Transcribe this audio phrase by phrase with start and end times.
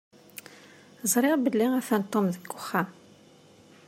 [1.11, 2.87] Ẓriɣ belli atan Tom deg wexxam.